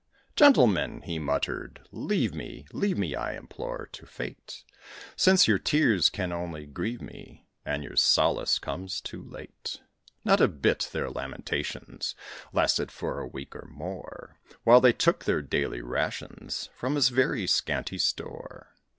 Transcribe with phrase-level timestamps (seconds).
[0.35, 4.63] "Gentlemen!" he muttered, "leave me, Leave me, I implore, to fate:
[5.15, 9.79] Since your tears can only grieve me, And your solace comes too late."
[10.25, 12.15] Not a bit; their lamentations
[12.51, 15.81] Lasted for a week, or more; [Illustration: THE SICK STAG.] While they took their daily
[15.83, 18.69] rations From his very scanty store.